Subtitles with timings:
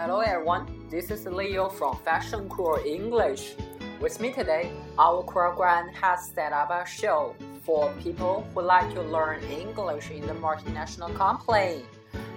[0.00, 3.52] Hello everyone, this is Leo from Fashion Cool English.
[4.00, 9.02] With me today, our program has set up a show for people who like to
[9.02, 11.84] learn English in the multinational company.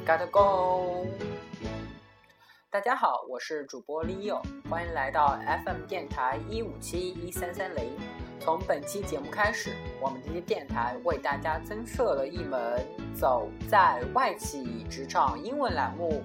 [0.05, 1.07] Gotta go!
[2.69, 7.89] 大家好，我是主播 Leo，欢迎来到 FM 电台一五七一三三零。
[8.44, 12.78] 从本期节目开始，我们这些电台为大家增设了一门
[13.18, 16.22] “走在外企职场英文”栏目。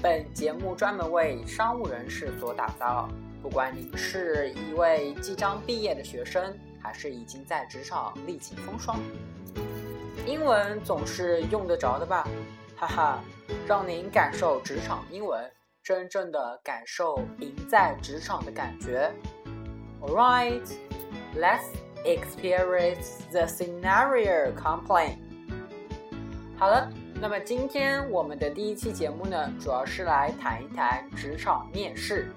[0.00, 3.06] 本节目专门为商务人士所打造。
[3.42, 8.98] 不管您是一位即将毕业的学生，还是已经在职场历经风霜，
[10.24, 12.26] 英文总是用得着的吧？
[12.76, 13.24] 哈哈，
[13.66, 15.38] 让您感受职场英文，
[15.82, 19.12] 真正的感受赢在职场的感觉。
[20.00, 20.62] All right,
[21.37, 21.65] let's
[22.05, 24.53] experience the scenario.
[24.55, 25.17] Complain.
[26.57, 26.89] 好了。
[27.21, 32.29] 那么今天我们的第一期节目呢，主要是来谈一谈职场面试，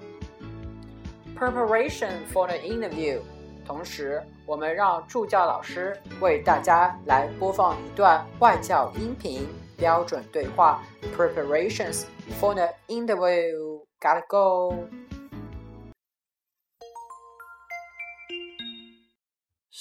[1.37, 3.19] preparation for the interview。
[3.65, 10.81] 同时，我们让助教老师为大家来播放一段外教音频标准对话，
[11.17, 12.03] preparations
[12.39, 15.00] for the interview。Gotta go。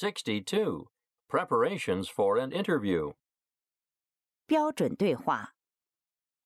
[0.00, 0.88] Sixty-two.
[1.28, 3.12] Preparations for an interview.
[4.46, 5.54] 标准对话。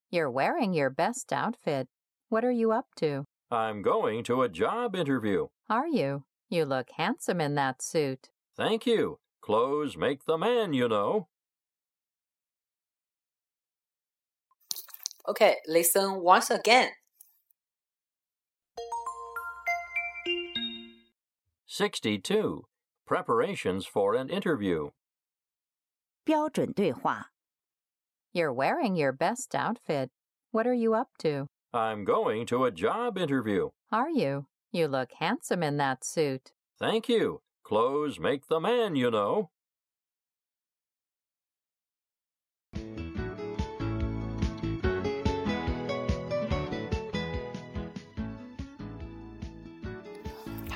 [0.09, 1.87] You're wearing your best outfit.
[2.29, 3.25] What are you up to?
[3.49, 5.47] I'm going to a job interview.
[5.69, 6.23] Are you?
[6.49, 8.29] You look handsome in that suit.
[8.55, 9.19] Thank you.
[9.41, 11.27] Clothes make the man, you know.
[15.27, 16.89] Okay, listen once again.
[21.67, 22.65] Sixty-two.
[23.05, 24.91] Preparations for an interview.
[26.23, 27.31] 标准对话。
[28.33, 30.09] you're wearing your best outfit.
[30.51, 31.47] What are you up to?
[31.73, 33.69] I'm going to a job interview.
[33.91, 34.45] Are you?
[34.71, 36.53] You look handsome in that suit.
[36.79, 37.41] Thank you.
[37.63, 39.49] Clothes make the man, you know.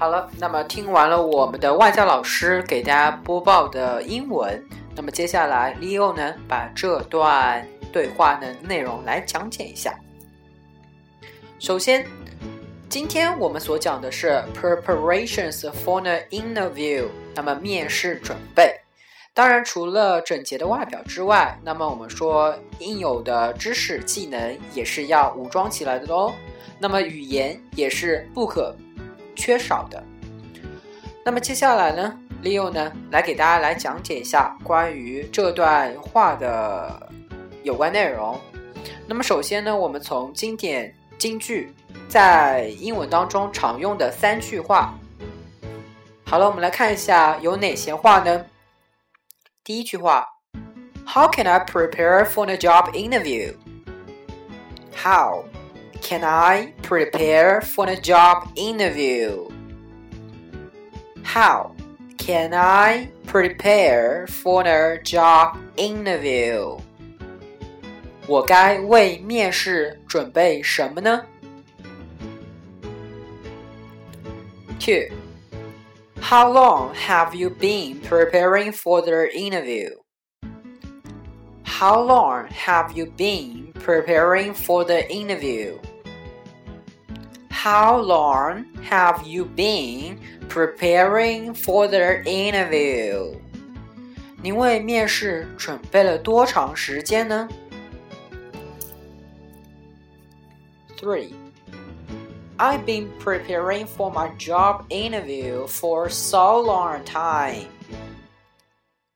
[0.01, 4.59] 好了，那么听完了我们的外教老师给大家播报的英文。
[4.97, 9.95] 那么接下来，Leo 呢，把这段对话的内容来讲解一下。
[11.59, 12.07] 首先，
[12.89, 18.75] 今天我们所讲的是 preparations for the interview，那么面试准备。
[19.35, 26.33] 当然，除了整洁的外表之外，那么我们说应有的知识技能也是要武装起来的哦。
[26.79, 28.75] 那么语言也是不可
[29.41, 30.01] 缺少的。
[31.25, 37.11] 那么接下来呢？Leo 呢，来给大家来讲解一下关于这段话的
[37.63, 38.39] 有关内容。
[39.07, 41.73] 那么首先呢，我们从经典金句
[42.09, 44.95] 在英文当中常用的三句话。
[46.25, 48.45] 好了，我们来看一下有哪些话呢？
[49.65, 50.27] 第一句话
[51.07, 55.45] ：How can I prepare for the job interview？How？
[56.00, 59.50] How can I prepare for the job interview?
[61.24, 61.76] How
[62.18, 66.80] can I prepare for the job interview?
[68.28, 71.26] 我该为面试准备什么呢？
[74.80, 75.10] Two.
[76.22, 79.90] How long have you been preparing for the interview?
[81.64, 85.78] How long have you been preparing for the interview?
[87.60, 93.36] How long have you been preparing for the interview.
[94.42, 97.50] 您为面试准备了多长时间呢？
[100.98, 101.34] Three.
[102.58, 107.68] I've been preparing for my job interview for so long time.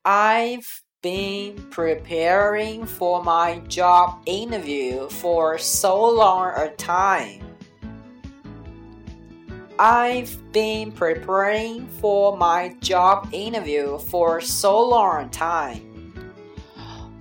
[0.04, 0.66] I've
[1.02, 7.40] been preparing for my job interview for so long a time.
[9.78, 15.82] I've been preparing for my job interview for so long time.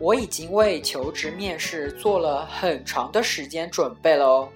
[0.00, 4.48] 我已经为求职面试做了很长的时间准备了哦。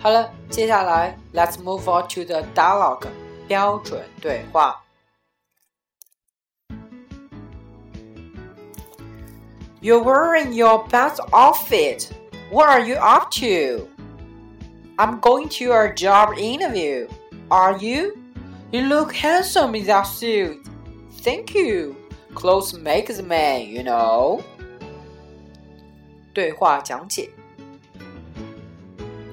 [0.00, 3.06] 好了，接下来 Let's move on to the dialogue
[3.46, 4.82] 标准对话。
[9.80, 12.08] You're wearing your best outfit.
[12.50, 13.88] What are you up to?
[14.96, 17.08] I'm going to a job interview.
[17.50, 18.16] Are you?
[18.70, 20.58] You look handsome in that suit.
[21.22, 21.96] Thank you.
[22.34, 24.40] Clothes make the man, you know.
[26.32, 27.28] 对话讲解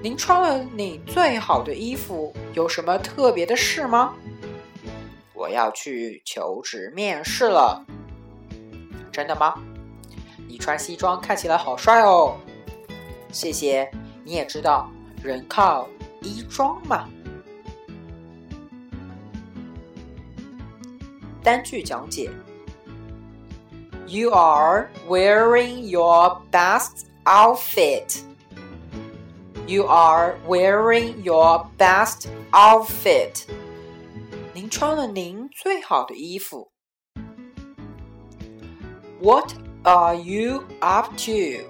[0.02, 4.14] 您穿了你最好的衣服，有什么特别的事吗？
[5.34, 7.86] 我要去求职面试了。
[9.12, 9.56] 真的吗？
[10.48, 12.36] 你穿西装看起来好帅哦。
[13.32, 13.90] 谢谢。
[14.26, 14.90] 你也知道，
[15.24, 15.88] 人靠
[16.22, 17.10] 衣装嘛。
[21.44, 22.30] 单句讲解：
[24.08, 28.22] You are wearing your best outfit.
[29.68, 33.44] You are wearing your best outfit.
[34.54, 36.72] 您穿了您最好的衣服。
[39.22, 39.54] What
[39.84, 41.66] are you up to?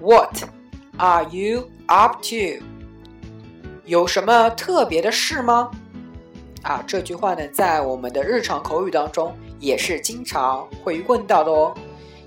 [0.00, 0.42] What
[0.98, 2.62] are you up to?
[3.84, 5.70] 有什么特别的事吗？
[6.62, 11.74] 啊，这句话呢，在我们的日常口语当中也是经常会问到的哦，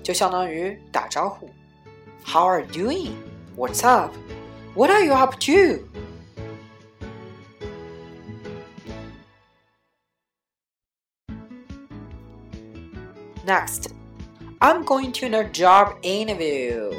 [0.02, 1.48] 就相当于打招呼。
[2.24, 3.10] How are you doing?
[3.56, 4.12] What's up?
[4.74, 5.86] What are you up to?
[13.44, 13.88] Next,
[14.60, 16.92] I'm going to a job interview.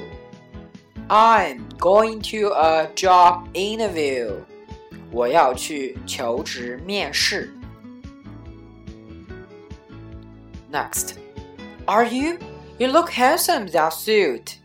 [1.10, 4.44] I'm going to a job interview.
[5.12, 7.54] 我要去求职面试。
[10.72, 11.16] Next,
[11.86, 12.38] are you?
[12.80, 14.56] You look handsome in that suit.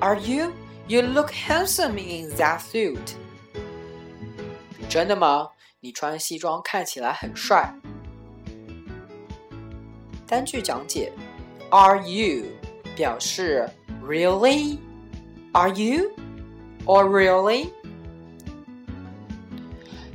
[0.00, 0.52] Are you?
[0.88, 3.16] You look handsome in that suit.
[4.88, 5.50] 真的吗？
[5.80, 7.74] 你穿西装看起来很帅。
[10.26, 11.12] 单句讲解：
[11.70, 12.46] Are you
[12.96, 13.68] 表示
[14.02, 14.78] Really?
[15.52, 16.12] Are you?
[16.84, 17.72] Or really?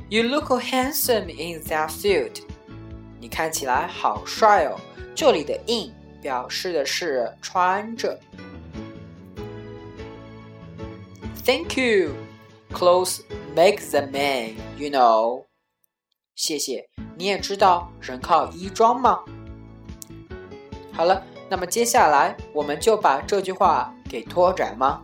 [0.08, 2.42] You look handsome in that suit.
[3.20, 4.80] 你看起来好帅哦。
[5.14, 8.18] 这里的 in 表示的是穿着。
[11.44, 12.14] Thank you.
[12.72, 13.20] Clothes
[13.54, 15.44] make the man, you know.
[16.34, 16.88] 谢谢。
[17.16, 19.20] 你也知道人靠衣装吗？
[20.92, 25.01] 好了， 那么接下来我们就把这句话给拓展吗？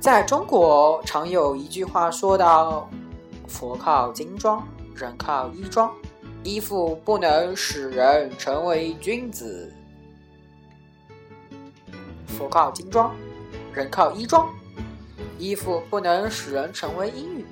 [0.00, 2.88] 在中国常有一句话说到
[3.46, 4.66] ：“佛靠金装，
[4.96, 5.92] 人靠衣装，
[6.42, 9.72] 衣服不能使人成为君子。”
[12.26, 13.14] 佛靠金装，
[13.72, 14.48] 人靠衣装，
[15.38, 17.44] 衣服不能使人成为英语。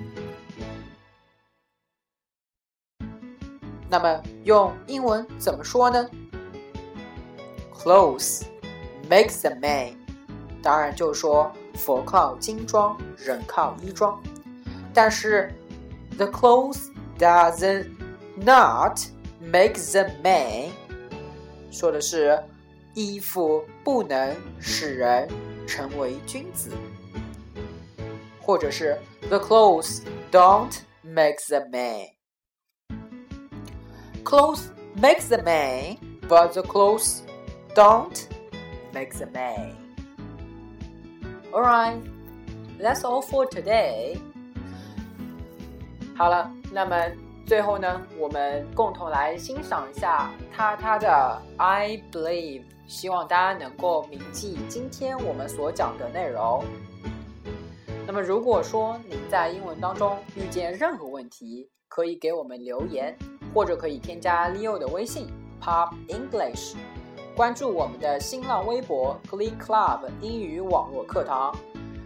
[3.89, 6.09] 那么用英文怎么说呢
[7.80, 8.44] ？Clothes
[9.10, 9.96] makes the man，
[10.62, 14.22] 当然就是说佛靠金装，人靠衣装。
[14.94, 15.54] 但是，
[16.18, 16.90] the clothes
[17.20, 17.90] doesn't
[18.36, 19.00] not
[19.40, 20.72] make the man，
[21.70, 22.42] 说的是
[22.94, 25.28] 衣服不能使人
[25.68, 26.72] 成为君子，
[28.42, 30.02] 或者是 the clothes
[30.32, 34.70] don't make the man。Clothes
[35.00, 37.20] makes the man, but the clothes
[37.81, 38.29] don't
[38.93, 39.73] make the man.
[41.51, 41.97] Alright,
[42.79, 44.19] that's all for today.
[46.15, 46.95] 好了，那么
[47.47, 56.63] 最后呢，我们共同来欣赏一下他他的 I believe，希望大家能够铭记今天我们所讲的内容。
[58.07, 63.17] 那么如果说您在英文当中遇见任何问题，可以给我们留言，
[63.55, 65.29] 或者可以添加 Leo 的微信
[65.63, 66.75] Pop English。
[67.41, 71.57] 关注我们的新浪微博，Click Club 英语网络课堂，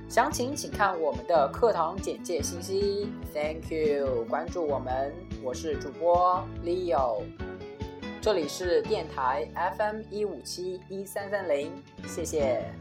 [0.09, 3.13] 详情请看我们的课堂简介信息。
[3.35, 5.13] Thank you，关注我们，
[5.43, 7.23] 我是主播 Leo，
[8.21, 11.73] 这里是电台 FM 一五七一三三零，
[12.07, 12.73] 谢谢。